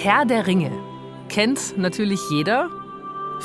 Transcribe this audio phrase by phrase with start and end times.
[0.00, 0.70] Herr der Ringe.
[1.28, 2.70] Kennt natürlich jeder.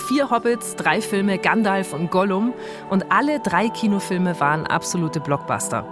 [0.07, 2.53] Vier Hobbits, drei Filme, Gandalf und Gollum.
[2.91, 5.83] Und alle drei Kinofilme waren absolute Blockbuster.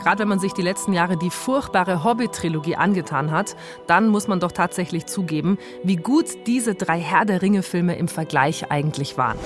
[0.00, 3.56] Gerade wenn man sich die letzten Jahre die furchtbare Hobbit-Trilogie angetan hat,
[3.88, 8.70] dann muss man doch tatsächlich zugeben, wie gut diese drei Herr der Ringe-Filme im Vergleich
[8.70, 9.38] eigentlich waren.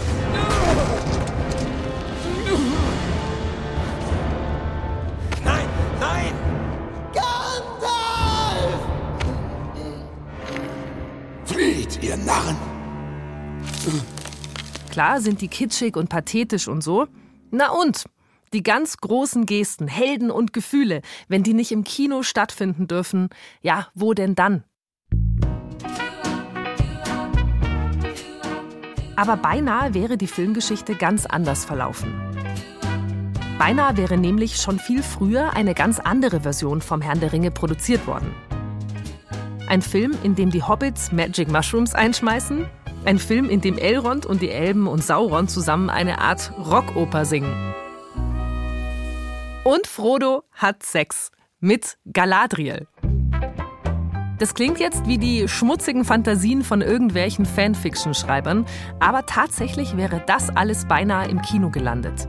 [14.99, 17.07] Klar sind die kitschig und pathetisch und so.
[17.53, 18.07] Na und?
[18.53, 23.29] Die ganz großen Gesten, Helden und Gefühle, wenn die nicht im Kino stattfinden dürfen,
[23.63, 24.65] ja, wo denn dann?
[29.15, 32.13] Aber beinahe wäre die Filmgeschichte ganz anders verlaufen.
[33.57, 38.05] Beinahe wäre nämlich schon viel früher eine ganz andere Version vom Herrn der Ringe produziert
[38.09, 38.35] worden.
[39.69, 42.67] Ein Film, in dem die Hobbits Magic Mushrooms einschmeißen.
[43.09, 47.75] Ein Film, in dem Elrond und die Elben und Sauron zusammen eine Art Rockoper singen.
[49.65, 52.87] Und Frodo hat Sex mit Galadriel.
[54.39, 58.67] Das klingt jetzt wie die schmutzigen Fantasien von irgendwelchen Fanfiction-Schreibern,
[59.01, 62.29] aber tatsächlich wäre das alles beinahe im Kino gelandet.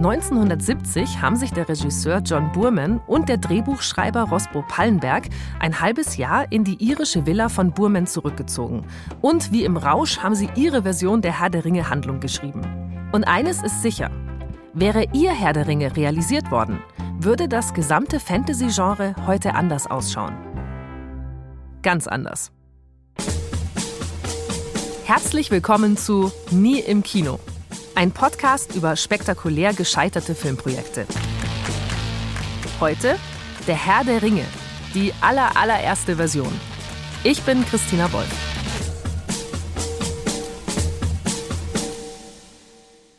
[0.00, 6.50] 1970 haben sich der Regisseur John Burman und der Drehbuchschreiber Rosbo Pallenberg ein halbes Jahr
[6.50, 8.86] in die irische Villa von Burman zurückgezogen.
[9.20, 12.62] Und wie im Rausch haben sie ihre Version der Herr der Ringe Handlung geschrieben.
[13.12, 14.10] Und eines ist sicher,
[14.72, 16.78] wäre ihr Herr der Ringe realisiert worden,
[17.18, 20.34] würde das gesamte Fantasy-Genre heute anders ausschauen.
[21.82, 22.52] Ganz anders.
[25.04, 27.38] Herzlich willkommen zu Nie im Kino.
[28.00, 31.06] Ein Podcast über spektakulär gescheiterte Filmprojekte.
[32.80, 33.18] Heute
[33.66, 34.46] Der Herr der Ringe,
[34.94, 36.58] die aller allererste Version.
[37.24, 38.32] Ich bin Christina Wolf.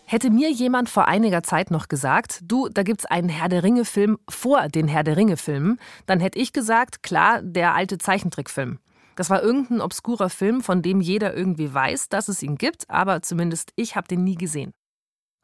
[0.07, 4.17] Hätte mir jemand vor einiger Zeit noch gesagt, du, da gibt's einen Herr der Ringe-Film
[4.27, 8.79] vor den Herr der Ringe-Filmen, dann hätte ich gesagt, klar, der alte Zeichentrickfilm.
[9.15, 13.21] Das war irgendein obskurer Film, von dem jeder irgendwie weiß, dass es ihn gibt, aber
[13.21, 14.71] zumindest ich habe den nie gesehen.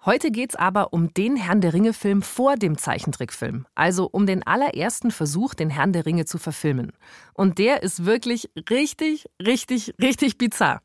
[0.06, 5.12] Heute geht's aber um den Herrn der Ringe-Film vor dem Zeichentrickfilm, also um den allerersten
[5.12, 6.94] Versuch, den Herrn der Ringe zu verfilmen.
[7.34, 10.82] Und der ist wirklich richtig, richtig, richtig bizarr.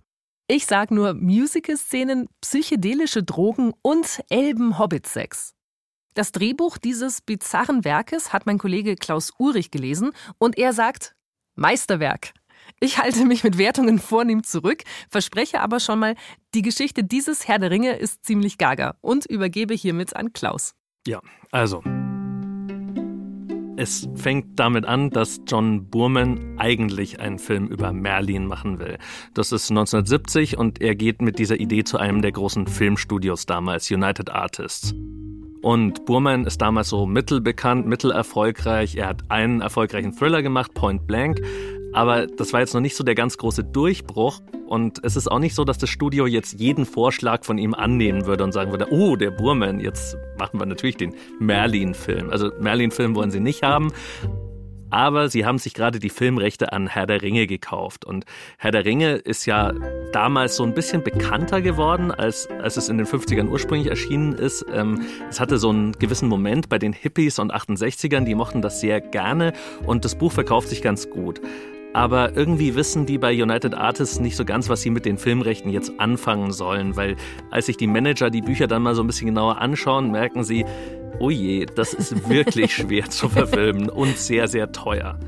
[0.48, 5.54] Ich sag nur Musical-Szenen, psychedelische Drogen und Elben-Hobbit-Sex.
[6.14, 11.14] Das Drehbuch dieses bizarren Werkes hat mein Kollege Klaus Urich gelesen und er sagt
[11.54, 12.32] Meisterwerk.
[12.80, 16.14] Ich halte mich mit Wertungen vornehm zurück, verspreche aber schon mal,
[16.54, 20.74] die Geschichte dieses Herr der Ringe ist ziemlich gaga und übergebe hiermit an Klaus.
[21.06, 21.82] Ja, also.
[23.76, 28.98] Es fängt damit an, dass John Burman eigentlich einen Film über Merlin machen will.
[29.34, 33.90] Das ist 1970 und er geht mit dieser Idee zu einem der großen Filmstudios damals,
[33.90, 34.94] United Artists.
[35.62, 38.96] Und Burman ist damals so mittelbekannt, mittelerfolgreich.
[38.96, 41.40] Er hat einen erfolgreichen Thriller gemacht, Point Blank.
[41.92, 44.40] Aber das war jetzt noch nicht so der ganz große Durchbruch.
[44.66, 48.24] Und es ist auch nicht so, dass das Studio jetzt jeden Vorschlag von ihm annehmen
[48.26, 52.30] würde und sagen würde, oh, der Burman, jetzt machen wir natürlich den Merlin-Film.
[52.30, 53.92] Also Merlin-Film wollen sie nicht haben.
[54.92, 58.04] Aber sie haben sich gerade die Filmrechte an Herr der Ringe gekauft.
[58.04, 58.26] Und
[58.58, 59.72] Herr der Ringe ist ja
[60.12, 64.66] damals so ein bisschen bekannter geworden, als, als es in den 50ern ursprünglich erschienen ist.
[64.70, 68.80] Ähm, es hatte so einen gewissen Moment bei den Hippies und 68ern, die mochten das
[68.80, 69.54] sehr gerne
[69.86, 71.40] und das Buch verkauft sich ganz gut.
[71.94, 75.70] Aber irgendwie wissen die bei United Artists nicht so ganz, was sie mit den Filmrechten
[75.70, 77.16] jetzt anfangen sollen, weil
[77.50, 80.64] als sich die Manager die Bücher dann mal so ein bisschen genauer anschauen, merken sie,
[81.18, 85.18] oh je, das ist wirklich schwer zu verfilmen und sehr, sehr teuer.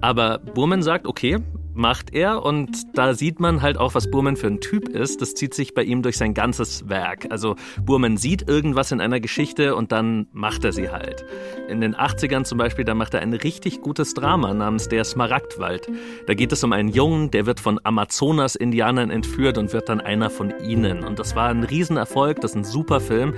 [0.00, 1.38] Aber Burman sagt, okay,
[1.74, 5.20] macht er und da sieht man halt auch, was Burman für ein Typ ist.
[5.20, 7.26] Das zieht sich bei ihm durch sein ganzes Werk.
[7.30, 11.24] Also Burman sieht irgendwas in einer Geschichte und dann macht er sie halt.
[11.68, 15.88] In den 80ern zum Beispiel, da macht er ein richtig gutes Drama namens Der Smaragdwald.
[16.26, 20.30] Da geht es um einen Jungen, der wird von Amazonas-Indianern entführt und wird dann einer
[20.30, 21.04] von ihnen.
[21.04, 23.34] Und das war ein Riesenerfolg, das ist ein super Film.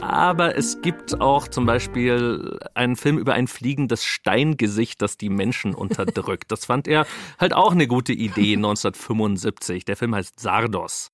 [0.00, 5.74] Aber es gibt auch zum Beispiel einen Film über ein fliegendes Steingesicht, das die Menschen
[5.74, 6.52] unterdrückt.
[6.52, 7.06] Das fand er
[7.38, 9.84] halt auch eine gute Idee 1975.
[9.84, 11.10] Der Film heißt Sardos.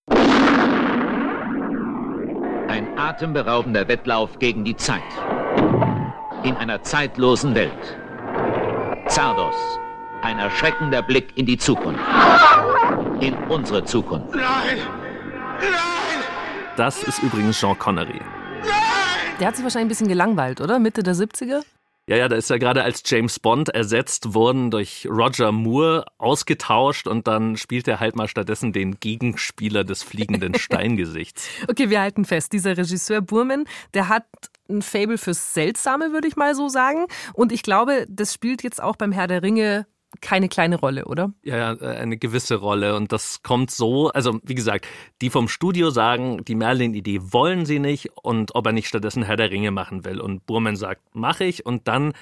[2.69, 5.03] Ein atemberaubender Wettlauf gegen die Zeit.
[6.43, 7.99] In einer zeitlosen Welt.
[9.07, 9.55] Zardos.
[10.23, 12.01] Ein erschreckender Blick in die Zukunft.
[13.21, 14.35] In unsere Zukunft.
[14.35, 14.79] Nein!
[15.61, 16.23] Nein!
[16.77, 18.21] Das ist übrigens Sean Connery.
[19.41, 20.79] Der hat sich wahrscheinlich ein bisschen gelangweilt, oder?
[20.79, 21.63] Mitte der 70er?
[22.09, 27.07] Ja, ja, da ist er gerade als James Bond ersetzt worden durch Roger Moore, ausgetauscht
[27.07, 31.49] und dann spielt er halt mal stattdessen den Gegenspieler des fliegenden Steingesichts.
[31.69, 34.27] okay, wir halten fest, dieser Regisseur Burman, der hat
[34.69, 37.07] ein Fable fürs Seltsame, würde ich mal so sagen.
[37.35, 39.87] Und ich glaube, das spielt jetzt auch beim Herr der Ringe
[40.21, 41.33] keine kleine Rolle, oder?
[41.43, 42.97] Ja, äh, eine gewisse Rolle.
[42.97, 44.87] Und das kommt so, also wie gesagt,
[45.21, 49.37] die vom Studio sagen, die Merlin-Idee wollen sie nicht und ob er nicht stattdessen Herr
[49.37, 50.21] der Ringe machen will.
[50.21, 51.65] Und Burman sagt, mache ich.
[51.65, 52.13] Und dann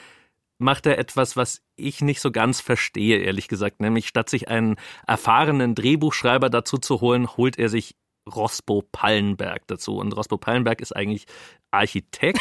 [0.58, 3.80] macht er etwas, was ich nicht so ganz verstehe, ehrlich gesagt.
[3.80, 4.76] Nämlich statt sich einen
[5.06, 7.96] erfahrenen Drehbuchschreiber dazu zu holen, holt er sich
[8.28, 9.96] Rospo Pallenberg dazu.
[9.96, 11.26] Und Rospo Pallenberg ist eigentlich
[11.70, 12.40] Architekt.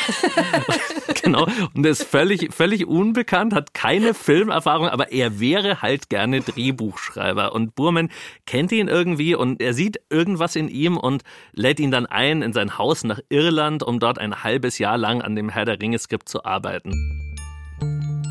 [1.21, 1.47] genau.
[1.73, 7.53] Und er ist völlig, völlig unbekannt, hat keine Filmerfahrung, aber er wäre halt gerne Drehbuchschreiber.
[7.53, 8.09] Und Burman
[8.45, 11.23] kennt ihn irgendwie und er sieht irgendwas in ihm und
[11.53, 15.21] lädt ihn dann ein in sein Haus nach Irland, um dort ein halbes Jahr lang
[15.21, 17.19] an dem Herr der Ringe-Skript zu arbeiten.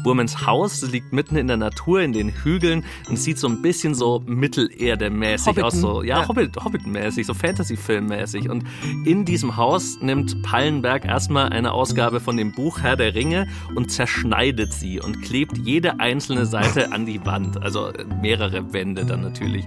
[0.09, 3.95] Burmans Haus liegt mitten in der Natur, in den Hügeln und sieht so ein bisschen
[3.95, 6.29] so Mittelerde-mäßig aus, so ja, ja.
[6.29, 8.49] Hobbit, Hobbit-mäßig, so Fantasy-Film-mäßig.
[8.49, 8.65] Und
[9.05, 13.93] in diesem Haus nimmt Pallenberg erstmal eine Ausgabe von dem Buch Herr der Ringe und
[13.93, 19.67] zerschneidet sie und klebt jede einzelne Seite an die Wand, also mehrere Wände dann natürlich.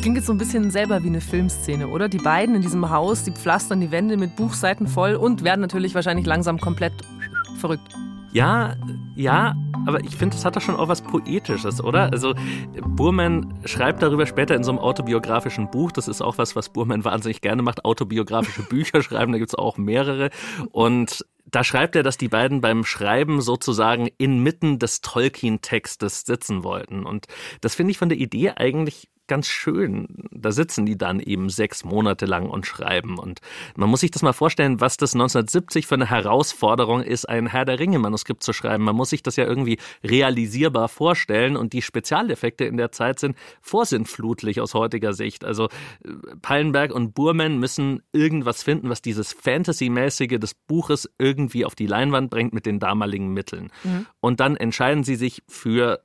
[0.00, 2.08] Klingt jetzt so ein bisschen selber wie eine Filmszene, oder?
[2.08, 5.96] Die beiden in diesem Haus, die pflastern die Wände mit Buchseiten voll und werden natürlich
[5.96, 6.92] wahrscheinlich langsam komplett
[7.58, 7.88] verrückt.
[8.34, 8.74] Ja,
[9.14, 9.54] ja,
[9.86, 12.10] aber ich finde, das hat doch schon auch was Poetisches, oder?
[12.10, 12.34] Also
[12.84, 15.92] Burman schreibt darüber später in so einem autobiografischen Buch.
[15.92, 19.30] Das ist auch was, was Burman wahnsinnig gerne macht, autobiografische Bücher schreiben.
[19.30, 20.30] Da gibt es auch mehrere.
[20.72, 27.06] Und da schreibt er, dass die beiden beim Schreiben sozusagen inmitten des Tolkien-Textes sitzen wollten.
[27.06, 27.26] Und
[27.60, 30.06] das finde ich von der Idee eigentlich ganz schön.
[30.30, 33.18] Da sitzen die dann eben sechs Monate lang und schreiben.
[33.18, 33.40] Und
[33.76, 37.64] man muss sich das mal vorstellen, was das 1970 für eine Herausforderung ist, ein Herr
[37.64, 38.84] der Ringe-Manuskript zu schreiben.
[38.84, 41.56] Man muss sich das ja irgendwie realisierbar vorstellen.
[41.56, 45.44] Und die Spezialeffekte in der Zeit sind vorsintflutlich aus heutiger Sicht.
[45.44, 45.68] Also
[46.04, 46.10] äh,
[46.42, 52.30] Pallenberg und Burman müssen irgendwas finden, was dieses Fantasy-mäßige des Buches irgendwie auf die Leinwand
[52.30, 53.70] bringt mit den damaligen Mitteln.
[53.82, 54.06] Mhm.
[54.20, 56.02] Und dann entscheiden sie sich für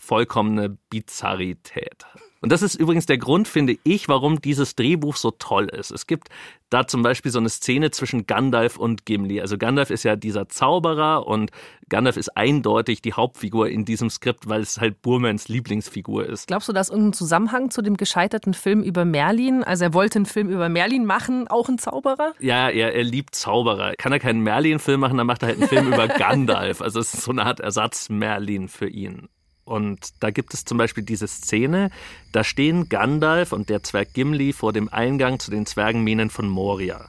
[0.00, 2.06] vollkommene Bizarrität.
[2.42, 5.90] Und das ist übrigens der Grund, finde ich, warum dieses Drehbuch so toll ist.
[5.90, 6.28] Es gibt
[6.70, 9.40] da zum Beispiel so eine Szene zwischen Gandalf und Gimli.
[9.42, 11.50] Also Gandalf ist ja dieser Zauberer und
[11.90, 16.46] Gandalf ist eindeutig die Hauptfigur in diesem Skript, weil es halt Burmans Lieblingsfigur ist.
[16.46, 19.62] Glaubst du, da ist irgendein Zusammenhang zu dem gescheiterten Film über Merlin?
[19.62, 22.32] Also er wollte einen Film über Merlin machen, auch ein Zauberer?
[22.38, 23.94] Ja, er, er liebt Zauberer.
[23.98, 26.80] Kann er keinen Merlin-Film machen, dann macht er halt einen Film über Gandalf.
[26.80, 29.28] Also es ist so eine Art Ersatz-Merlin für ihn.
[29.70, 31.92] Und da gibt es zum Beispiel diese Szene,
[32.32, 37.04] da stehen Gandalf und der Zwerg Gimli vor dem Eingang zu den Zwergenminen von Moria.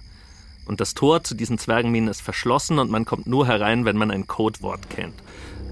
[0.67, 4.11] Und das Tor zu diesen Zwergenminen ist verschlossen und man kommt nur herein, wenn man
[4.11, 5.15] ein Codewort kennt.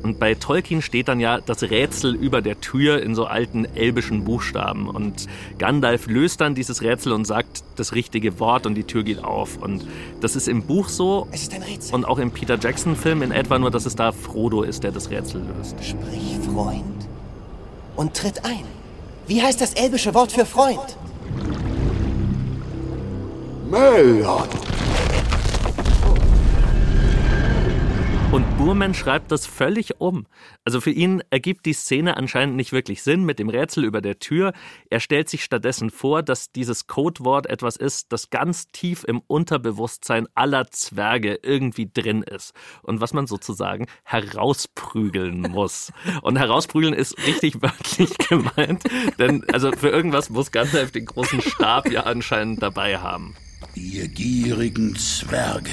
[0.04, 4.24] Und bei Tolkien steht dann ja das Rätsel über der Tür in so alten elbischen
[4.24, 4.88] Buchstaben.
[4.88, 9.24] Und Gandalf löst dann dieses Rätsel und sagt das richtige Wort und die Tür geht
[9.24, 9.58] auf.
[9.58, 9.86] Und
[10.22, 11.28] das ist im Buch so.
[11.32, 11.96] Es ist ein Rätsel.
[11.96, 15.10] Und auch im Peter Jackson-Film in etwa, nur dass es da Frodo ist, der das
[15.10, 15.76] Rätsel löst.
[15.84, 17.08] Sprich, Freund.
[17.96, 18.64] Und tritt ein.
[19.28, 20.98] Wie heißt das elbische Wort für Freund?
[23.70, 24.48] Melon.
[28.32, 30.28] Und Burman schreibt das völlig um.
[30.64, 34.20] Also für ihn ergibt die Szene anscheinend nicht wirklich Sinn mit dem Rätsel über der
[34.20, 34.54] Tür.
[34.92, 40.28] Er stellt sich stattdessen vor, dass dieses Codewort etwas ist, das ganz tief im Unterbewusstsein
[40.36, 42.54] aller Zwerge irgendwie drin ist.
[42.84, 45.92] Und was man sozusagen herausprügeln muss.
[46.22, 48.84] Und herausprügeln ist richtig wörtlich gemeint.
[49.18, 53.36] Denn also für irgendwas muss Gandalf den großen Stab ja anscheinend dabei haben.
[53.74, 55.72] Ihr gierigen Zwerge.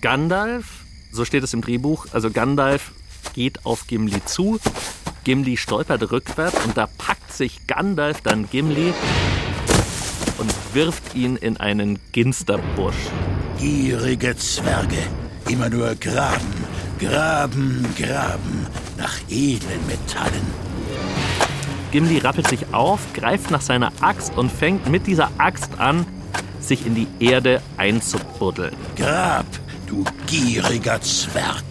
[0.00, 2.06] Gandalf so steht es im Drehbuch.
[2.12, 2.92] Also Gandalf
[3.34, 4.58] geht auf Gimli zu.
[5.24, 8.94] Gimli stolpert rückwärts und da packt sich Gandalf dann Gimli
[10.38, 12.94] und wirft ihn in einen Ginsterbusch.
[13.58, 14.98] Gierige Zwerge.
[15.48, 16.64] Immer nur graben,
[16.98, 20.68] graben, graben nach edlen Metallen.
[21.90, 26.06] Gimli rappelt sich auf, greift nach seiner Axt und fängt mit dieser Axt an,
[26.60, 28.74] sich in die Erde einzubuddeln.
[28.96, 29.46] Grab,
[29.88, 31.64] du gieriger Zwerg.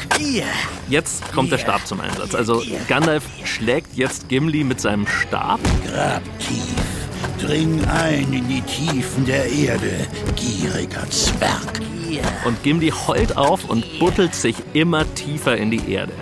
[0.89, 2.33] Jetzt kommt der Stab zum Einsatz.
[2.33, 5.59] Also Gandalf schlägt jetzt Gimli mit seinem Stab.
[5.86, 6.97] Grab tief.
[7.39, 11.79] Dring ein in die Tiefen der Erde, gieriger Zwerg.
[12.45, 16.13] Und Gimli heult auf und buttelt sich immer tiefer in die Erde.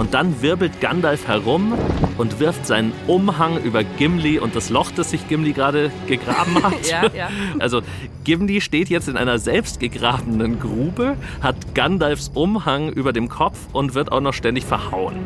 [0.00, 1.74] Und dann wirbelt Gandalf herum
[2.16, 6.88] und wirft seinen Umhang über Gimli und das Loch, das sich Gimli gerade gegraben hat.
[6.88, 7.28] ja, ja.
[7.58, 7.82] Also
[8.24, 14.10] Gimli steht jetzt in einer selbstgegrabenen Grube, hat Gandalfs Umhang über dem Kopf und wird
[14.10, 15.16] auch noch ständig verhauen.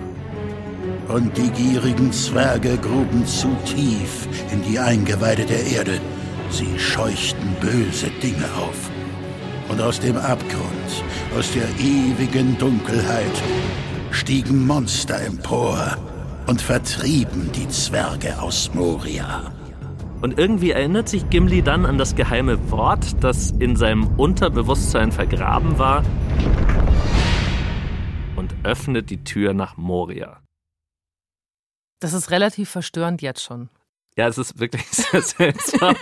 [1.06, 6.00] Und die gierigen Zwerge gruben zu tief in die Eingeweide der Erde.
[6.50, 8.90] Sie scheuchten böse Dinge auf.
[9.68, 11.04] Und aus dem Abgrund,
[11.38, 13.30] aus der ewigen Dunkelheit,
[14.14, 15.98] stiegen Monster empor
[16.46, 19.52] und vertrieben die Zwerge aus Moria.
[20.22, 25.78] Und irgendwie erinnert sich Gimli dann an das geheime Wort, das in seinem Unterbewusstsein vergraben
[25.78, 26.04] war
[28.36, 30.40] und öffnet die Tür nach Moria.
[32.00, 33.68] Das ist relativ verstörend jetzt schon.
[34.16, 35.96] Ja, es ist wirklich sehr seltsam.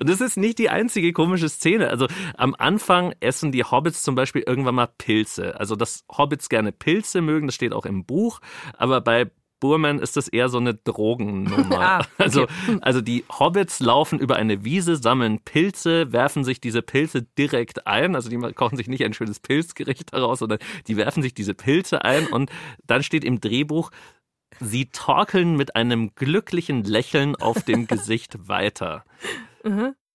[0.00, 1.88] Und das ist nicht die einzige komische Szene.
[1.88, 5.58] Also am Anfang essen die Hobbits zum Beispiel irgendwann mal Pilze.
[5.58, 8.40] Also dass Hobbits gerne Pilze mögen, das steht auch im Buch.
[8.76, 9.30] Aber bei
[9.62, 11.62] Burman ist das eher so eine Drogennummer.
[11.82, 12.08] Ah, okay.
[12.18, 12.46] also,
[12.80, 18.16] also die Hobbits laufen über eine Wiese, sammeln Pilze, werfen sich diese Pilze direkt ein.
[18.16, 20.58] Also die kochen sich nicht ein schönes Pilzgericht daraus, sondern
[20.88, 22.50] die werfen sich diese Pilze ein und
[22.86, 23.90] dann steht im Drehbuch,
[24.60, 29.04] sie torkeln mit einem glücklichen Lächeln auf dem Gesicht weiter.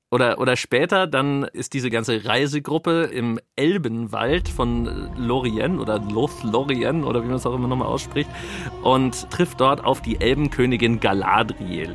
[0.10, 7.24] Oder, oder später, dann ist diese ganze Reisegruppe im Elbenwald von Lorien oder Lothlorien oder
[7.24, 8.30] wie man es auch immer nochmal ausspricht
[8.84, 11.94] und trifft dort auf die Elbenkönigin Galadriel.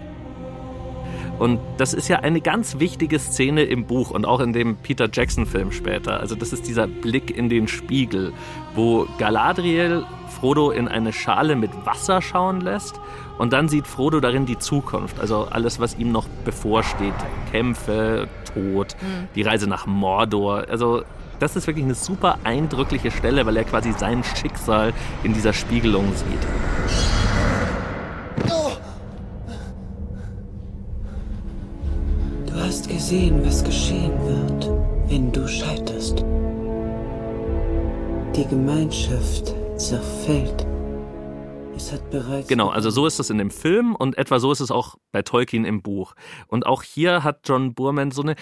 [1.39, 5.09] Und das ist ja eine ganz wichtige Szene im Buch und auch in dem Peter
[5.11, 6.21] Jackson-Film später.
[6.21, 8.35] Also das ist dieser Blick in den Spiegel,
[8.75, 10.05] wo Galadriel
[10.43, 12.99] Frodo in eine Schale mit Wasser schauen lässt
[13.39, 17.15] und dann sieht Frodo darin die Zukunft, also alles, was ihm noch bevorsteht.
[17.53, 18.97] Kämpfe, Tod,
[19.37, 20.65] die Reise nach Mordor.
[20.69, 21.05] Also
[21.39, 26.07] das ist wirklich eine super eindrückliche Stelle, weil er quasi sein Schicksal in dieser Spiegelung
[26.13, 26.27] sieht.
[32.47, 34.73] Du hast gesehen, was geschehen wird,
[35.09, 36.25] wenn du scheiterst.
[38.35, 40.67] Die Gemeinschaft zerfällt.
[41.75, 42.49] Es hat bereits.
[42.49, 45.23] Genau, also so ist es in dem Film und etwa so ist es auch bei
[45.23, 46.15] Tolkien im Buch.
[46.47, 48.37] Und auch hier hat John Boorman so eine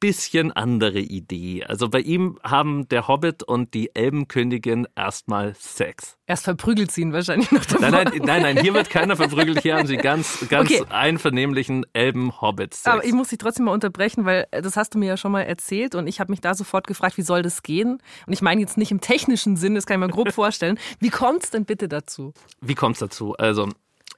[0.00, 1.64] bisschen andere Idee.
[1.64, 6.16] Also bei ihm haben der Hobbit und die Elbenkönigin erstmal Sex.
[6.26, 7.90] Erst verprügelt sie ihn wahrscheinlich noch davor.
[7.90, 9.60] Nein, nein, nein, nein, hier wird keiner verprügelt.
[9.62, 10.84] Hier haben sie ganz, ganz Okay.
[10.90, 12.86] einvernehmlichen Elben-Hobbit-Sex.
[12.86, 15.32] Aber ich muss dich trotzdem mal unterbrechen, weil äh, das hast du mir ja schon
[15.32, 17.98] mal erzählt und ich habe mich da sofort gefragt, wie soll das gehen?
[18.26, 20.78] Und ich meine jetzt nicht im technischen Sinn, das kann ich mir grob vorstellen.
[21.00, 22.32] Wie kommt es denn bitte dazu?
[22.60, 23.34] Wie kommt's dazu?
[23.36, 23.68] Also,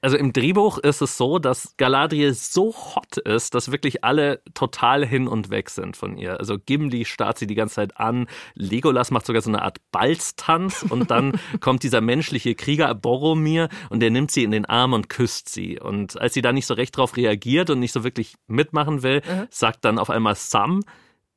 [0.01, 5.05] also im Drehbuch ist es so, dass Galadriel so hot ist, dass wirklich alle total
[5.05, 6.39] hin und weg sind von ihr.
[6.39, 10.83] Also Gimli starrt sie die ganze Zeit an, Legolas macht sogar so eine Art Balztanz
[10.89, 15.09] und dann kommt dieser menschliche Krieger Boromir und der nimmt sie in den Arm und
[15.09, 15.81] küsst sie.
[15.81, 19.23] Und als sie da nicht so recht drauf reagiert und nicht so wirklich mitmachen will,
[19.51, 20.83] sagt dann auf einmal Sam,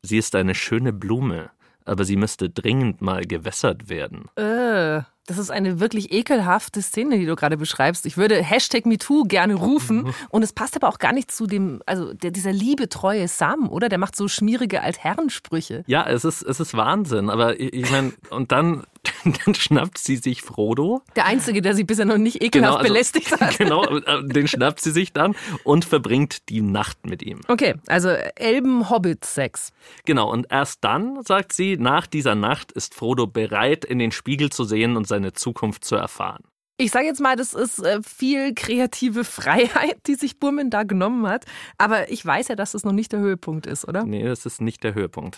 [0.01, 1.51] sie ist eine schöne Blume,
[1.85, 4.25] aber sie müsste dringend mal gewässert werden.
[4.35, 8.05] Äh, das ist eine wirklich ekelhafte Szene, die du gerade beschreibst.
[8.05, 10.13] Ich würde Hashtag MeToo gerne rufen.
[10.29, 13.87] Und es passt aber auch gar nicht zu dem, also der, dieser liebetreue Sam, oder?
[13.87, 15.85] Der macht so schmierige Altherrensprüche.
[15.87, 18.83] Ja, es ist, es ist Wahnsinn, aber ich, ich meine, und dann,
[19.45, 21.01] dann schnappt sie sich Frodo.
[21.15, 23.57] Der Einzige, der sie bisher noch nicht ekelhaft also- belästigt hat.
[23.57, 27.41] Genau, äh, den schnappt sie sich dann und verbringt die Nacht mit ihm.
[27.47, 29.71] Okay, also Elben-Hobbit-Sex.
[30.05, 34.49] Genau, und erst dann, sagt sie, nach dieser Nacht ist Frodo bereit, in den Spiegel
[34.49, 36.43] zu sehen und seine Zukunft zu erfahren.
[36.77, 41.27] Ich sage jetzt mal, das ist äh, viel kreative Freiheit, die sich Burman da genommen
[41.27, 41.45] hat.
[41.77, 44.03] Aber ich weiß ja, dass das noch nicht der Höhepunkt ist, oder?
[44.03, 45.37] Nee, das ist nicht der Höhepunkt.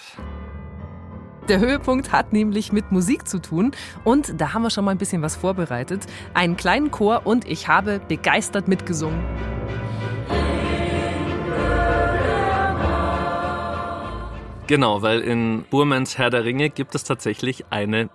[1.50, 3.71] Der Höhepunkt hat nämlich mit Musik zu tun.
[4.03, 6.05] Und da haben wir schon mal ein bisschen was vorbereitet.
[6.33, 9.19] Einen kleinen Chor und ich habe begeistert mitgesungen.
[14.67, 18.09] Genau, weil in Burmans Herr der Ringe gibt es tatsächlich eine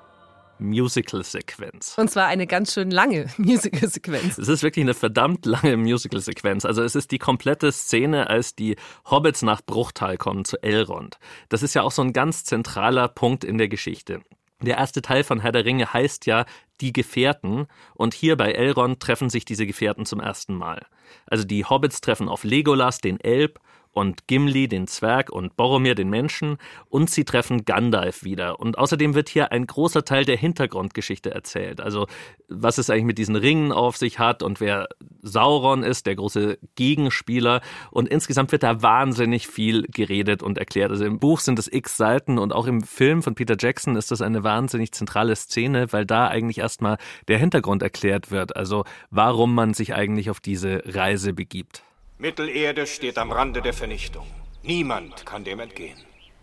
[0.59, 1.97] Musical-Sequenz.
[1.97, 4.38] Und zwar eine ganz schön lange Musical-Sequenz.
[4.38, 6.65] Es ist wirklich eine verdammt lange Musical-Sequenz.
[6.65, 8.77] Also es ist die komplette Szene, als die
[9.11, 11.19] Hobbits nach Bruchtal kommen zu Elrond.
[11.49, 14.21] Das ist ja auch so ein ganz zentraler Punkt in der Geschichte.
[14.61, 16.45] Der erste Teil von Herr der Ringe heißt ja
[16.81, 20.87] Die Gefährten und hier bei Elrond treffen sich diese Gefährten zum ersten Mal.
[21.27, 23.61] Also die Hobbits treffen auf Legolas, den Elb,
[23.99, 26.57] und Gimli, den Zwerg, und Boromir, den Menschen,
[26.88, 28.61] und sie treffen Gandalf wieder.
[28.61, 31.81] Und außerdem wird hier ein großer Teil der Hintergrundgeschichte erzählt.
[31.81, 32.07] Also,
[32.49, 34.88] was es eigentlich mit diesen Ringen auf sich hat und wer
[35.23, 37.61] Sauron ist, der große Gegenspieler.
[37.90, 40.90] Und insgesamt wird da wahnsinnig viel geredet und erklärt.
[40.90, 44.11] Also im Buch sind es x Seiten und auch im Film von Peter Jackson ist
[44.11, 48.57] das eine wahnsinnig zentrale Szene, weil da eigentlich erstmal der Hintergrund erklärt wird.
[48.57, 51.83] Also, warum man sich eigentlich auf diese Reise begibt.
[52.20, 54.26] Mittelerde steht am Rande der Vernichtung.
[54.64, 55.96] Niemand kann dem entgehen.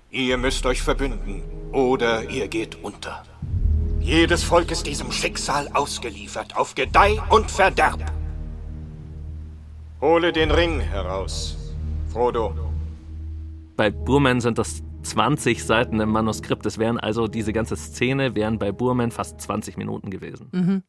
[0.09, 3.23] Ihr müsst euch verbünden oder ihr geht unter.
[3.99, 7.99] Jedes Volk ist diesem Schicksal ausgeliefert, auf Gedeih und Verderb.
[9.99, 11.57] Hole den Ring heraus,
[12.07, 12.53] Frodo.
[13.75, 16.65] Bei Burman sind das 20 Seiten im Manuskript.
[16.65, 20.47] Es wären also diese ganze Szene wären bei Burman fast 20 Minuten gewesen.
[20.53, 20.83] Mhm.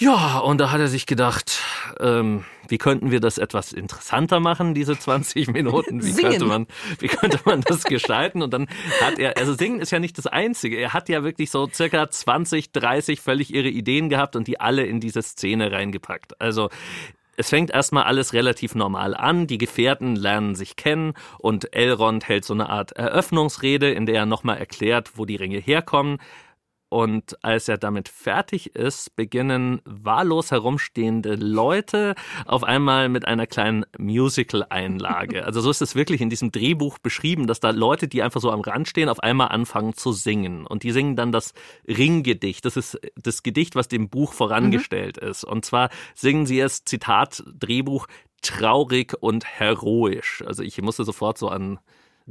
[0.00, 1.62] Ja, und da hat er sich gedacht,
[2.00, 6.02] ähm, wie könnten wir das etwas interessanter machen, diese 20 Minuten?
[6.02, 6.66] Wie könnte man,
[7.00, 8.40] wie könnte man das gestalten?
[8.40, 8.66] Und dann
[9.02, 10.78] hat er, also Singen ist ja nicht das Einzige.
[10.78, 14.86] Er hat ja wirklich so circa 20, 30 völlig irre Ideen gehabt und die alle
[14.86, 16.40] in diese Szene reingepackt.
[16.40, 16.70] Also
[17.36, 19.48] es fängt erstmal alles relativ normal an.
[19.48, 24.26] Die Gefährten lernen sich kennen und Elrond hält so eine Art Eröffnungsrede, in der er
[24.26, 26.16] nochmal erklärt, wo die Ringe herkommen.
[26.90, 32.16] Und als er damit fertig ist, beginnen wahllos herumstehende Leute
[32.46, 35.40] auf einmal mit einer kleinen Musical-Einlage.
[35.50, 38.50] Also so ist es wirklich in diesem Drehbuch beschrieben, dass da Leute, die einfach so
[38.50, 40.66] am Rand stehen, auf einmal anfangen zu singen.
[40.66, 41.54] Und die singen dann das
[41.88, 42.64] Ringgedicht.
[42.64, 45.28] Das ist das Gedicht, was dem Buch vorangestellt mhm.
[45.28, 45.44] ist.
[45.44, 48.06] Und zwar singen sie es, Zitat, Drehbuch,
[48.42, 50.42] traurig und heroisch.
[50.46, 51.78] Also ich musste sofort so an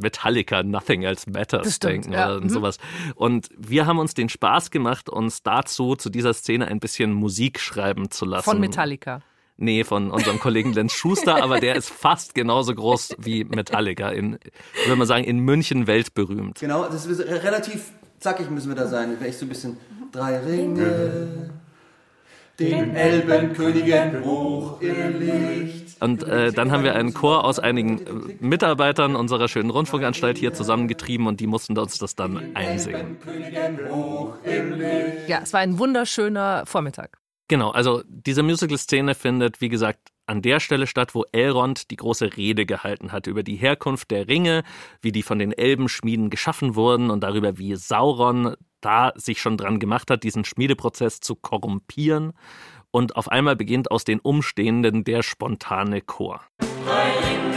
[0.02, 2.28] Metallica Nothing Else Matters stimmt, denken ja.
[2.32, 2.50] oder mhm.
[2.50, 2.78] sowas.
[3.16, 7.60] Und wir haben uns den Spaß gemacht, uns dazu zu dieser Szene ein bisschen Musik
[7.60, 8.46] schreiben zu lassen.
[8.46, 9.22] Von Metallica.
[9.62, 14.10] Nee, von unserem Kollegen Lenz Schuster, aber der ist fast genauso groß wie Metallica.
[14.10, 14.40] In,
[14.86, 16.60] würde man sagen, in München weltberühmt.
[16.60, 19.20] Genau, das ist relativ zackig müssen wir da sein.
[19.20, 19.78] Wäre ich so ein bisschen
[20.12, 21.52] drei Ringe
[22.60, 25.89] den Elbenkönigen hoch im Licht.
[26.00, 30.54] Und äh, dann haben wir einen Chor aus einigen äh, Mitarbeitern unserer schönen Rundfunkanstalt hier
[30.54, 33.18] zusammengetrieben und die mussten uns das dann einsingen.
[35.28, 37.20] Ja, es war ein wunderschöner Vormittag.
[37.48, 42.38] Genau, also diese Musical-Szene findet, wie gesagt, an der Stelle statt, wo Elrond die große
[42.38, 44.64] Rede gehalten hat über die Herkunft der Ringe,
[45.02, 49.80] wie die von den Elbenschmieden geschaffen wurden und darüber, wie Sauron da sich schon dran
[49.80, 52.34] gemacht hat, diesen Schmiedeprozess zu korrumpieren.
[52.92, 56.42] Und auf einmal beginnt aus den Umstehenden der spontane Chor.
[56.60, 57.49] Drei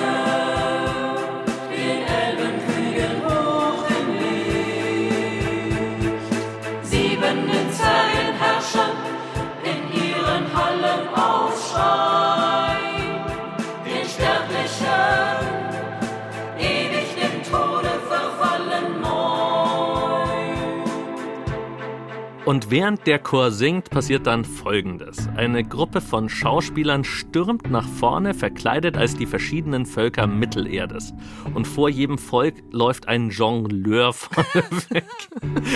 [22.53, 25.27] Und während der Chor singt, passiert dann Folgendes.
[25.37, 31.15] Eine Gruppe von Schauspielern stürmt nach vorne, verkleidet als die verschiedenen Völker Mittelerdes.
[31.55, 35.07] Und vor jedem Volk läuft ein Jongleur vorne weg.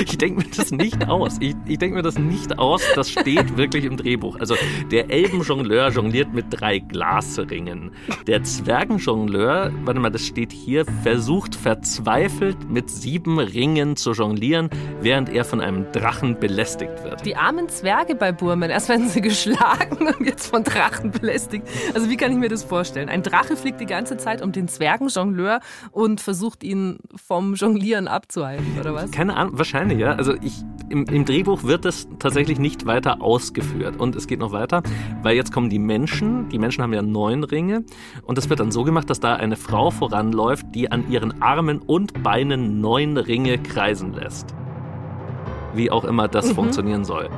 [0.05, 1.39] Ich denke mir das nicht aus.
[1.41, 2.83] Ich, ich denke mir das nicht aus.
[2.95, 4.39] Das steht wirklich im Drehbuch.
[4.39, 4.55] Also
[4.91, 7.93] der Elbenjongleur jongliert mit drei Glasringen.
[8.27, 14.69] Der Zwergenjongleur, warte mal, das steht hier, versucht verzweifelt mit sieben Ringen zu jonglieren,
[15.01, 17.24] während er von einem Drachen belästigt belästigt wird.
[17.24, 21.64] Die armen Zwerge bei Burmen, erst werden sie geschlagen und jetzt von Drachen belästigt.
[21.94, 23.09] Also wie kann ich mir das vorstellen?
[23.09, 25.61] Ein Drache fliegt die ganze Zeit um den Zwergenjongleur
[25.92, 29.12] und versucht ihn vom Jonglieren abzuhalten, oder was?
[29.12, 30.14] Keine Ahnung, wahrscheinlich, ja.
[30.14, 34.00] Also ich, im, im Drehbuch wird das tatsächlich nicht weiter ausgeführt.
[34.00, 34.83] Und es geht noch weiter,
[35.22, 36.48] weil jetzt kommen die Menschen.
[36.48, 37.85] Die Menschen haben ja neun Ringe.
[38.22, 41.79] Und es wird dann so gemacht, dass da eine Frau voranläuft, die an ihren Armen
[41.79, 44.57] und Beinen neun Ringe kreisen lässt
[45.77, 46.55] wie auch immer das mhm.
[46.55, 47.29] funktionieren soll.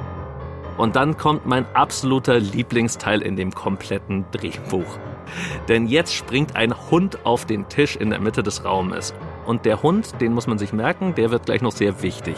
[0.76, 4.98] Und dann kommt mein absoluter Lieblingsteil in dem kompletten Drehbuch.
[5.68, 9.12] Denn jetzt springt ein Hund auf den Tisch in der Mitte des Raumes.
[9.44, 12.36] Und der Hund, den muss man sich merken, der wird gleich noch sehr wichtig.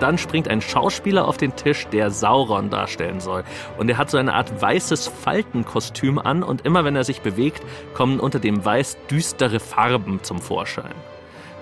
[0.00, 3.44] Dann springt ein Schauspieler auf den Tisch, der Sauron darstellen soll.
[3.78, 7.62] Und er hat so eine Art weißes Faltenkostüm an und immer wenn er sich bewegt,
[7.94, 10.94] kommen unter dem Weiß düstere Farben zum Vorschein.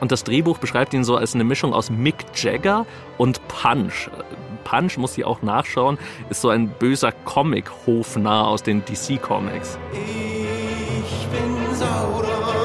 [0.02, 2.86] Und das Drehbuch beschreibt ihn so als eine Mischung aus Mick Jagger
[3.18, 4.10] und Punch.
[4.64, 5.96] Punch, muss ich auch nachschauen,
[6.28, 9.78] ist so ein böser Comic-Hofnarr aus den DC-Comics.
[9.92, 12.62] Ich bin Sauron,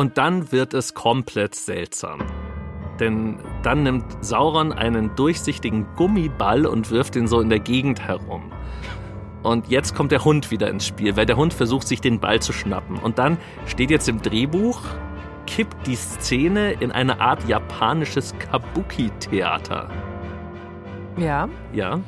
[0.00, 2.20] Und dann wird es komplett seltsam.
[3.00, 8.50] Denn dann nimmt Sauron einen durchsichtigen Gummiball und wirft ihn so in der Gegend herum.
[9.42, 12.40] Und jetzt kommt der Hund wieder ins Spiel, weil der Hund versucht, sich den Ball
[12.40, 12.96] zu schnappen.
[12.96, 13.36] Und dann
[13.66, 14.80] steht jetzt im Drehbuch,
[15.46, 19.90] kippt die Szene in eine Art japanisches Kabuki-Theater.
[21.16, 21.48] Ja.
[21.72, 22.00] Ja.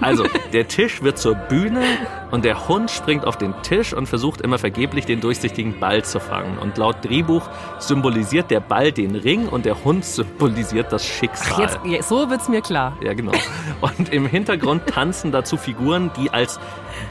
[0.00, 1.82] Also, der Tisch wird zur Bühne
[2.30, 6.20] und der Hund springt auf den Tisch und versucht immer vergeblich den durchsichtigen Ball zu
[6.20, 6.58] fangen.
[6.58, 11.68] Und laut Drehbuch symbolisiert der Ball den Ring und der Hund symbolisiert das Schicksal.
[11.68, 12.96] Ach, jetzt, so wird's mir klar.
[13.02, 13.32] Ja, genau.
[13.80, 16.60] Und im Hintergrund tanzen dazu Figuren, die als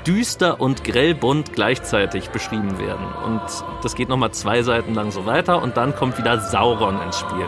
[0.06, 3.06] düster und grellbunt gleichzeitig beschrieben werden.
[3.26, 3.42] Und
[3.82, 7.48] das geht nochmal zwei Seiten lang so weiter und dann kommt wieder Sauron ins Spiel.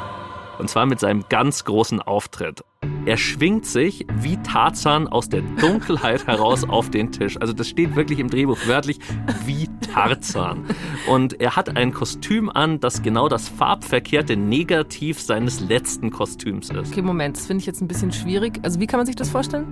[0.62, 2.63] Und zwar mit seinem ganz großen Auftritt.
[3.08, 7.36] Er schwingt sich wie Tarzan aus der Dunkelheit heraus auf den Tisch.
[7.41, 9.00] Also das steht wirklich im Drehbuch wörtlich
[9.47, 10.65] wie Tarzan.
[11.08, 16.91] Und er hat ein Kostüm an, das genau das farbverkehrte Negativ seines letzten Kostüms ist.
[16.91, 18.60] Okay, Moment, das finde ich jetzt ein bisschen schwierig.
[18.62, 19.65] Also wie kann man sich das vorstellen?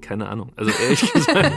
[0.00, 0.52] Keine Ahnung.
[0.54, 1.52] Also ehrlich gesagt,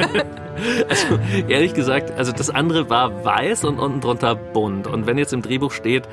[0.90, 4.88] also ehrlich gesagt, also das andere war weiß und unten drunter bunt.
[4.88, 6.10] Und wenn jetzt im Drehbuch steht,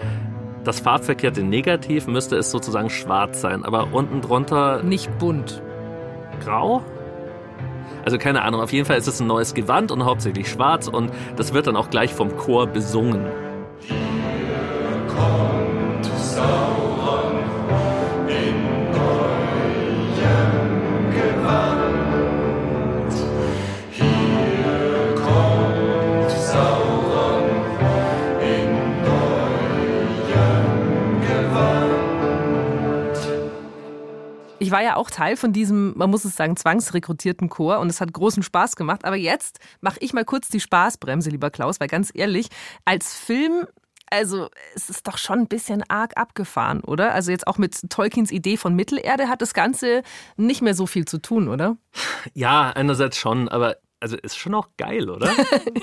[0.64, 5.62] das farbverkehrte Negativ müsste es sozusagen schwarz sein, aber unten drunter Nicht bunt.
[6.44, 6.82] grau?
[8.04, 11.12] Also keine Ahnung, auf jeden Fall ist es ein neues Gewand und hauptsächlich schwarz und
[11.36, 13.26] das wird dann auch gleich vom Chor besungen.
[16.04, 16.71] Ich
[34.72, 38.12] war ja auch Teil von diesem, man muss es sagen, zwangsrekrutierten Chor und es hat
[38.12, 39.04] großen Spaß gemacht.
[39.04, 42.48] Aber jetzt mache ich mal kurz die Spaßbremse, lieber Klaus, weil ganz ehrlich,
[42.84, 43.66] als Film
[44.10, 47.14] also es ist doch schon ein bisschen arg abgefahren, oder?
[47.14, 50.02] Also jetzt auch mit Tolkiens Idee von Mittelerde hat das Ganze
[50.36, 51.78] nicht mehr so viel zu tun, oder?
[52.34, 55.30] Ja, einerseits schon, aber also ist schon auch geil, oder?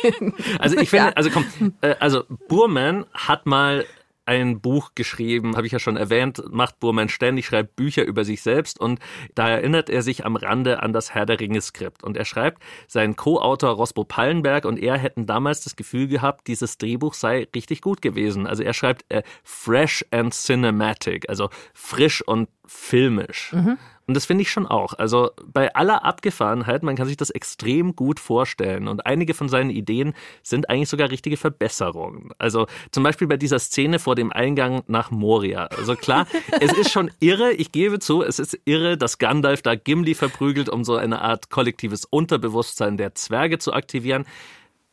[0.60, 1.45] also ich finde, also komm,
[1.82, 3.86] äh, also Burman hat mal
[4.30, 8.44] ein Buch geschrieben, habe ich ja schon erwähnt, macht Burman ständig, schreibt Bücher über sich
[8.44, 9.00] selbst und
[9.34, 12.62] da erinnert er sich am Rande an das Herr der Ringe Skript und er schreibt,
[12.88, 17.82] sein Co-Autor Rosbo Pallenberg und er hätten damals das Gefühl gehabt, dieses Drehbuch sei richtig
[17.82, 18.46] gut gewesen.
[18.46, 23.52] Also er schreibt äh, fresh and cinematic, also frisch und filmisch.
[24.10, 24.95] Und das finde ich schon auch.
[24.95, 28.88] Also bei aller Abgefahrenheit, man kann sich das extrem gut vorstellen.
[28.88, 32.32] Und einige von seinen Ideen sind eigentlich sogar richtige Verbesserungen.
[32.39, 35.65] Also zum Beispiel bei dieser Szene vor dem Eingang nach Moria.
[35.65, 36.26] Also klar,
[36.60, 40.69] es ist schon irre, ich gebe zu, es ist irre, dass Gandalf da Gimli verprügelt,
[40.69, 44.26] um so eine Art kollektives Unterbewusstsein der Zwerge zu aktivieren.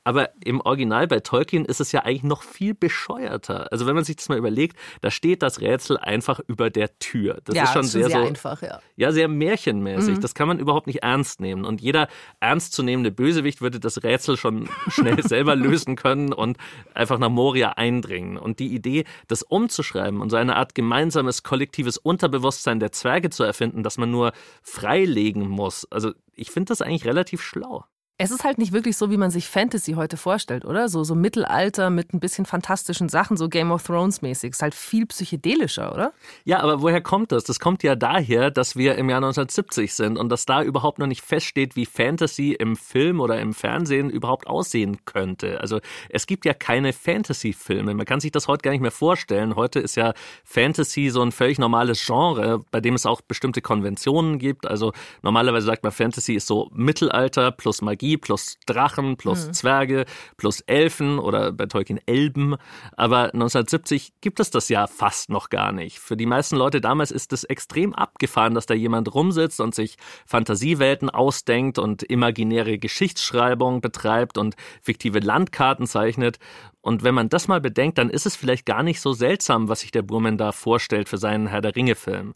[0.07, 3.73] Aber im Original bei Tolkien ist es ja eigentlich noch viel bescheuerter.
[3.73, 7.41] Also wenn man sich das mal überlegt, da steht das Rätsel einfach über der Tür.
[7.43, 8.79] Das ist schon sehr, so einfach, ja.
[8.95, 10.21] ja, sehr märchenmäßig.
[10.21, 11.65] Das kann man überhaupt nicht ernst nehmen.
[11.65, 12.07] Und jeder
[12.39, 16.57] ernstzunehmende Bösewicht würde das Rätsel schon schnell selber lösen können und
[16.95, 18.37] einfach nach Moria eindringen.
[18.37, 23.43] Und die Idee, das umzuschreiben und so eine Art gemeinsames kollektives Unterbewusstsein der Zwerge zu
[23.43, 24.31] erfinden, das man nur
[24.63, 25.85] freilegen muss.
[25.91, 27.87] Also ich finde das eigentlich relativ schlau.
[28.19, 30.89] Es ist halt nicht wirklich so, wie man sich Fantasy heute vorstellt, oder?
[30.89, 34.53] So, so Mittelalter mit ein bisschen fantastischen Sachen, so Game of Thrones mäßig.
[34.53, 36.15] Ist halt viel psychedelischer, oder?
[36.45, 37.45] Ja, aber woher kommt das?
[37.45, 41.07] Das kommt ja daher, dass wir im Jahr 1970 sind und dass da überhaupt noch
[41.07, 45.61] nicht feststeht, wie Fantasy im Film oder im Fernsehen überhaupt aussehen könnte.
[45.61, 47.93] Also es gibt ja keine Fantasy-Filme.
[47.93, 49.57] Man kann sich das heute gar nicht mehr vorstellen.
[49.57, 54.39] Heute ist ja Fantasy so ein völlig normales Genre, bei dem es auch bestimmte Konventionen
[54.39, 54.67] gibt.
[54.67, 60.05] Also normalerweise sagt man, Fantasy ist so Mittelalter plus Magie plus Drachen plus Zwerge
[60.37, 62.57] plus Elfen oder bei Tolkien Elben.
[62.97, 65.99] Aber 1970 gibt es das ja fast noch gar nicht.
[65.99, 69.97] Für die meisten Leute damals ist es extrem abgefahren, dass da jemand rumsitzt und sich
[70.27, 76.39] Fantasiewelten ausdenkt und imaginäre Geschichtsschreibung betreibt und fiktive Landkarten zeichnet.
[76.87, 79.81] Und wenn man das mal bedenkt, dann ist es vielleicht gar nicht so seltsam, was
[79.81, 82.35] sich der Burman da vorstellt für seinen Herr der Ringe-Film.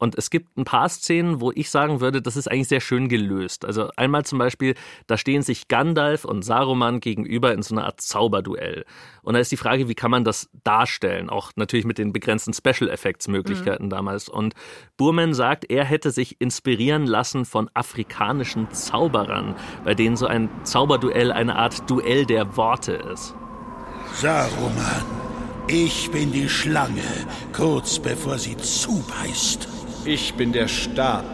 [0.00, 3.10] Und es gibt ein paar Szenen, wo ich sagen würde, das ist eigentlich sehr schön
[3.10, 3.66] gelöst.
[3.66, 4.74] Also einmal zum Beispiel,
[5.06, 8.86] da stehen sich Gandalf und Saruman gegenüber in so einer Art Zauberduell.
[9.22, 11.28] Und da ist die Frage, wie kann man das darstellen?
[11.28, 14.30] Auch natürlich mit den begrenzten Special Effects Möglichkeiten damals.
[14.30, 14.54] Und
[14.96, 21.30] Burman sagt, er hätte sich inspirieren lassen von afrikanischen Zauberern, bei denen so ein Zauberduell
[21.30, 23.34] eine Art Duell der Worte ist.
[24.14, 25.04] Saruman,
[25.68, 27.04] ich bin die Schlange,
[27.52, 29.79] kurz bevor sie zubeißt.
[30.04, 31.24] Ich bin der Stab,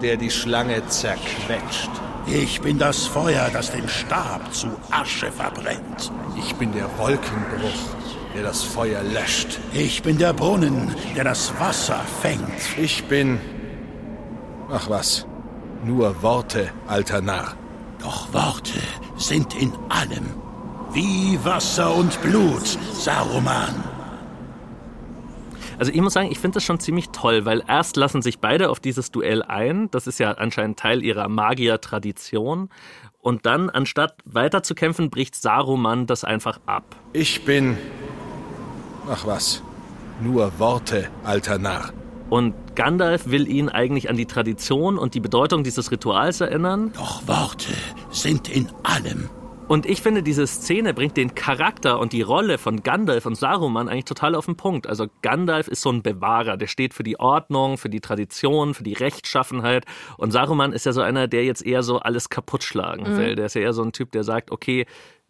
[0.00, 1.90] der die Schlange zerquetscht.
[2.26, 6.10] Ich bin das Feuer, das den Stab zu Asche verbrennt.
[6.38, 7.96] Ich bin der Wolkenbruch,
[8.34, 9.58] der das Feuer löscht.
[9.74, 12.78] Ich bin der Brunnen, der das Wasser fängt.
[12.78, 13.38] Ich bin.
[14.72, 15.26] Ach was.
[15.84, 17.54] Nur Worte, alter Narr.
[18.00, 18.80] Doch Worte
[19.18, 20.30] sind in allem.
[20.92, 23.83] Wie Wasser und Blut, Saruman.
[25.78, 28.70] Also ich muss sagen, ich finde das schon ziemlich toll, weil erst lassen sich beide
[28.70, 29.90] auf dieses Duell ein.
[29.90, 32.68] Das ist ja anscheinend Teil ihrer Magier-Tradition.
[33.20, 36.96] Und dann, anstatt weiter zu kämpfen, bricht Saruman das einfach ab.
[37.12, 37.78] Ich bin.
[39.10, 39.62] Ach was.
[40.20, 41.92] Nur Worte, alter Narr.
[42.30, 46.92] Und Gandalf will ihn eigentlich an die Tradition und die Bedeutung dieses Rituals erinnern.
[46.96, 47.72] Doch Worte
[48.10, 49.28] sind in allem.
[49.66, 53.88] Und ich finde, diese Szene bringt den Charakter und die Rolle von Gandalf und Saruman
[53.88, 54.86] eigentlich total auf den Punkt.
[54.86, 58.84] Also Gandalf ist so ein Bewahrer, der steht für die Ordnung, für die Tradition, für
[58.84, 59.86] die Rechtschaffenheit.
[60.18, 63.32] Und Saruman ist ja so einer, der jetzt eher so alles kaputt schlagen will.
[63.32, 63.36] Mhm.
[63.36, 64.84] Der ist ja eher so ein Typ, der sagt, okay,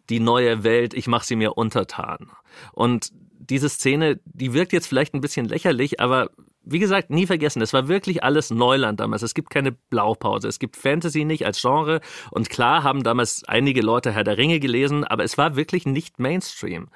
[0.09, 2.29] die neue Welt, ich mache sie mir untertan.
[2.73, 6.29] Und diese Szene, die wirkt jetzt vielleicht ein bisschen lächerlich, aber
[6.65, 9.21] wie gesagt, nie vergessen, es war wirklich alles Neuland damals.
[9.21, 10.47] Es gibt keine Blaupause.
[10.47, 12.01] Es gibt Fantasy nicht als Genre.
[12.31, 16.19] Und klar haben damals einige Leute Herr der Ringe gelesen, aber es war wirklich nicht
[16.19, 16.87] Mainstream.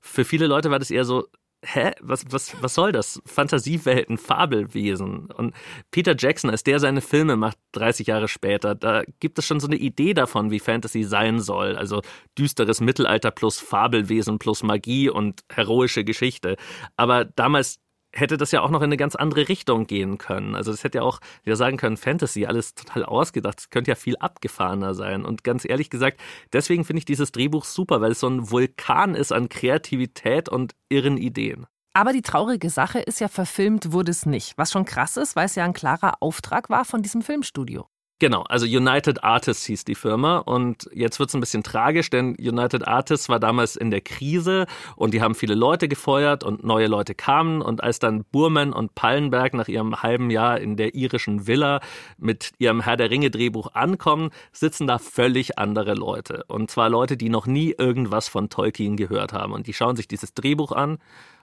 [0.00, 1.26] Für viele Leute war das eher so,
[1.64, 3.22] hä, was, was, was soll das?
[3.24, 5.26] Fantasiewelten, Fabelwesen.
[5.26, 5.54] Und
[5.90, 9.68] Peter Jackson, als der seine Filme macht, 30 Jahre später, da gibt es schon so
[9.68, 11.76] eine Idee davon, wie Fantasy sein soll.
[11.76, 12.02] Also
[12.36, 16.56] düsteres Mittelalter plus Fabelwesen plus Magie und heroische Geschichte.
[16.96, 17.78] Aber damals
[18.12, 20.54] hätte das ja auch noch in eine ganz andere Richtung gehen können.
[20.54, 23.60] Also das hätte ja auch, wir sagen können, Fantasy, alles total ausgedacht.
[23.60, 25.24] Es könnte ja viel abgefahrener sein.
[25.24, 26.20] Und ganz ehrlich gesagt,
[26.52, 30.74] deswegen finde ich dieses Drehbuch super, weil es so ein Vulkan ist an Kreativität und
[30.88, 31.66] irren Ideen.
[31.94, 34.56] Aber die traurige Sache ist ja, verfilmt wurde es nicht.
[34.56, 37.86] Was schon krass ist, weil es ja ein klarer Auftrag war von diesem Filmstudio.
[38.18, 42.36] Genau, also United Artists hieß die Firma und jetzt wird es ein bisschen tragisch, denn
[42.38, 46.86] United Artists war damals in der Krise und die haben viele Leute gefeuert und neue
[46.86, 51.48] Leute kamen und als dann Burman und Pallenberg nach ihrem halben Jahr in der irischen
[51.48, 51.80] Villa
[52.16, 57.16] mit ihrem Herr der Ringe Drehbuch ankommen, sitzen da völlig andere Leute und zwar Leute,
[57.16, 60.98] die noch nie irgendwas von Tolkien gehört haben und die schauen sich dieses Drehbuch an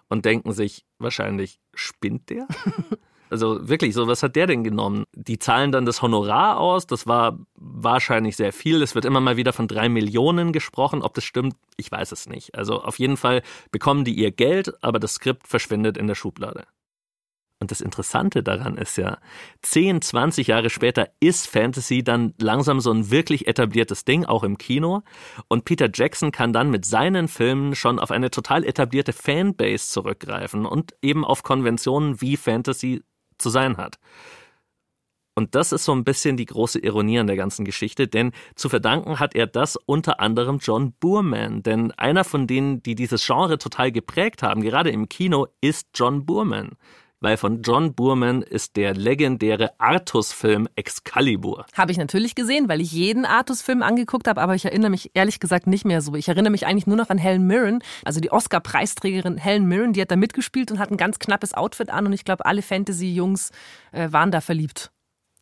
[0.08, 2.48] und denken sich wahrscheinlich, spinnt der?
[3.30, 5.06] Also wirklich, so was hat der denn genommen?
[5.14, 8.82] Die zahlen dann das Honorar aus, das war wahrscheinlich sehr viel.
[8.82, 11.02] Es wird immer mal wieder von drei Millionen gesprochen.
[11.02, 12.56] Ob das stimmt, ich weiß es nicht.
[12.56, 16.66] Also auf jeden Fall bekommen die ihr Geld, aber das Skript verschwindet in der Schublade.
[17.62, 19.18] Und das Interessante daran ist ja,
[19.64, 24.58] 10, 20 Jahre später ist Fantasy dann langsam so ein wirklich etabliertes Ding, auch im
[24.58, 25.02] Kino.
[25.50, 30.66] Und Peter Jackson kann dann mit seinen Filmen schon auf eine total etablierte Fanbase zurückgreifen
[30.66, 33.04] und eben auf Konventionen, wie Fantasy
[33.40, 34.00] zu sein hat.
[35.36, 38.68] Und das ist so ein bisschen die große Ironie an der ganzen Geschichte, denn zu
[38.68, 41.64] verdanken hat er das unter anderem John Boorman.
[41.64, 46.26] Denn einer von denen, die dieses Genre total geprägt haben, gerade im Kino, ist John
[46.26, 46.72] Boorman
[47.20, 51.66] weil von John Boorman ist der legendäre Artus-Film Excalibur.
[51.76, 55.40] Habe ich natürlich gesehen, weil ich jeden Artus-Film angeguckt habe, aber ich erinnere mich ehrlich
[55.40, 56.16] gesagt nicht mehr so.
[56.16, 60.02] Ich erinnere mich eigentlich nur noch an Helen Mirren, also die Oscar-Preisträgerin Helen Mirren, die
[60.02, 63.52] hat da mitgespielt und hat ein ganz knappes Outfit an und ich glaube, alle Fantasy-Jungs
[63.92, 64.92] äh, waren da verliebt.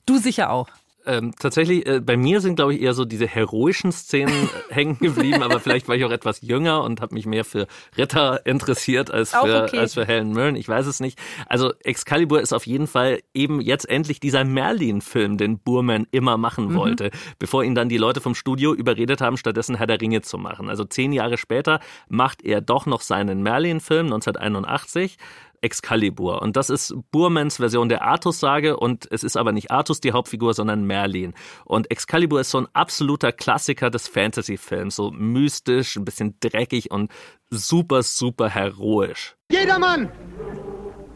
[0.06, 0.70] Du sicher auch.
[1.08, 5.42] Ähm, tatsächlich, äh, bei mir sind, glaube ich, eher so diese heroischen Szenen hängen geblieben,
[5.42, 7.66] aber vielleicht war ich auch etwas jünger und habe mich mehr für
[7.98, 9.78] Ritter interessiert als für, okay.
[9.78, 10.58] als für Helen Mirren.
[10.58, 11.18] Ich weiß es nicht.
[11.46, 16.70] Also Excalibur ist auf jeden Fall eben jetzt endlich dieser Merlin-Film, den Burman immer machen
[16.70, 16.76] mhm.
[16.76, 20.38] wollte, bevor ihn dann die Leute vom Studio überredet haben, stattdessen Herr der Ringe zu
[20.38, 20.70] machen.
[20.70, 25.18] Also zehn Jahre später macht er doch noch seinen Merlin-Film 1981
[25.62, 26.42] Excalibur.
[26.42, 30.54] Und das ist Burmans Version der Artus-Sage und es ist aber nicht Artus die Hauptfigur,
[30.54, 31.34] sondern Merlin.
[31.66, 37.12] Und Excalibur ist so ein absoluter Klassiker des Fantasy-Films, so mystisch, ein bisschen dreckig und
[37.50, 39.36] super, super heroisch.
[39.52, 40.12] Jeder Mann,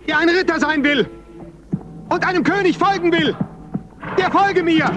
[0.08, 1.10] der ein Ritter sein will
[2.10, 3.36] und einem König folgen will,
[4.18, 4.90] der folge mir!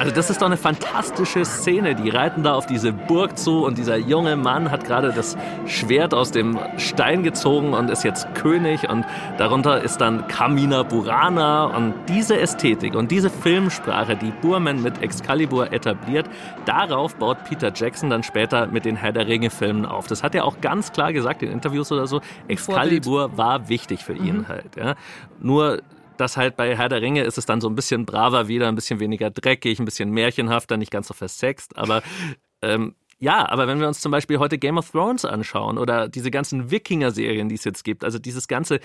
[0.00, 1.94] Also das ist doch eine fantastische Szene.
[1.94, 5.36] Die reiten da auf diese Burg zu und dieser junge Mann hat gerade das
[5.66, 9.04] Schwert aus dem Stein gezogen und ist jetzt König und
[9.36, 15.70] darunter ist dann Kamina Burana und diese Ästhetik und diese Filmsprache, die Burman mit Excalibur
[15.70, 16.30] etabliert,
[16.64, 20.06] darauf baut Peter Jackson dann später mit den Herr der Ringe Filmen auf.
[20.06, 22.22] Das hat er auch ganz klar gesagt in Interviews oder so.
[22.48, 24.48] Excalibur war wichtig für ihn mhm.
[24.48, 24.76] halt.
[24.76, 24.94] Ja.
[25.40, 25.82] Nur
[26.20, 28.74] dass halt bei Herr der Ringe ist es dann so ein bisschen braver wieder, ein
[28.74, 32.02] bisschen weniger dreckig, ein bisschen märchenhafter, nicht ganz so versext, aber
[32.62, 36.30] ähm, ja, aber wenn wir uns zum Beispiel heute Game of Thrones anschauen oder diese
[36.30, 38.80] ganzen Wikinger-Serien, die es jetzt gibt, also dieses ganze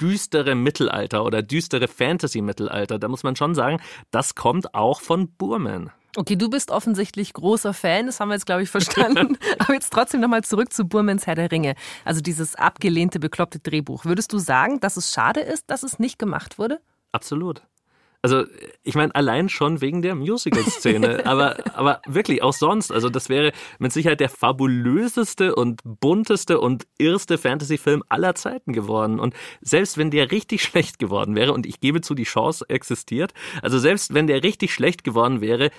[0.00, 3.80] düstere Mittelalter oder düstere Fantasy-Mittelalter, da muss man schon sagen,
[4.12, 5.90] das kommt auch von Burman.
[6.16, 9.38] Okay, du bist offensichtlich großer Fan, das haben wir jetzt, glaube ich, verstanden.
[9.58, 11.74] Aber jetzt trotzdem nochmal zurück zu Burmans Herr der Ringe.
[12.04, 14.04] Also dieses abgelehnte, bekloppte Drehbuch.
[14.04, 16.80] Würdest du sagen, dass es schade ist, dass es nicht gemacht wurde?
[17.12, 17.62] Absolut.
[18.22, 18.44] Also,
[18.82, 22.92] ich meine, allein schon wegen der Musical-Szene, aber, aber wirklich auch sonst.
[22.92, 29.18] Also, das wäre mit Sicherheit der fabulöseste und bunteste und irrste Fantasy-Film aller Zeiten geworden.
[29.18, 33.32] Und selbst wenn der richtig schlecht geworden wäre, und ich gebe zu, die Chance existiert,
[33.62, 35.70] also selbst wenn der richtig schlecht geworden wäre,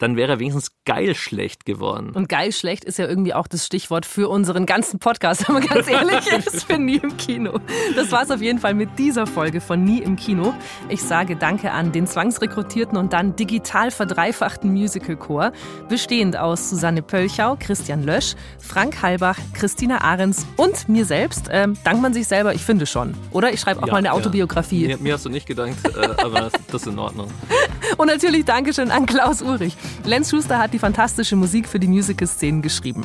[0.00, 2.10] dann wäre er wenigstens geil schlecht geworden.
[2.14, 5.66] Und geil schlecht ist ja irgendwie auch das Stichwort für unseren ganzen Podcast, wenn man
[5.66, 7.60] ganz ehrlich ist, für Nie im Kino.
[7.94, 10.54] Das war es auf jeden Fall mit dieser Folge von Nie im Kino.
[10.88, 15.52] Ich sage Danke an den zwangsrekrutierten und dann digital verdreifachten Musical-Chor,
[15.88, 21.48] bestehend aus Susanne Pölchau, Christian Lösch, Frank Halbach, Christina Ahrens und mir selbst.
[21.50, 22.54] Ähm, dankt man sich selber?
[22.54, 23.14] Ich finde schon.
[23.32, 23.52] Oder?
[23.52, 24.86] Ich schreibe auch ja, mal eine Autobiografie.
[24.86, 24.96] Ja.
[24.96, 27.30] Mir, mir, hast du nicht gedankt, äh, aber das ist in Ordnung.
[27.98, 29.76] Und natürlich Dankeschön an Klaus Ulrich.
[30.04, 33.04] Lenz Schuster hat die fantastische Musik für die Musical-Szenen geschrieben.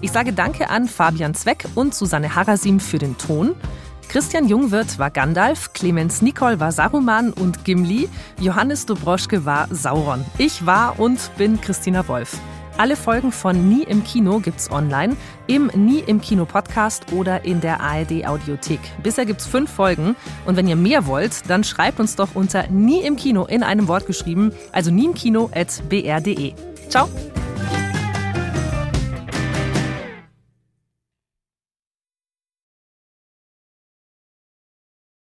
[0.00, 3.54] Ich sage Danke an Fabian Zweck und Susanne Harasim für den Ton.
[4.08, 10.24] Christian Jungwirth war Gandalf, Clemens Nicol war Saruman und Gimli, Johannes Dobroschke war Sauron.
[10.38, 12.36] Ich war und bin Christina Wolf.
[12.78, 17.60] Alle Folgen von Nie im Kino gibt's online, im Nie im Kino Podcast oder in
[17.60, 18.80] der ARD Audiothek.
[19.02, 23.02] Bisher gibt's fünf Folgen und wenn ihr mehr wollt, dann schreibt uns doch unter Nie
[23.02, 26.54] im Kino in einem Wort geschrieben, also nie im Kino at br.de.
[26.88, 27.08] Ciao!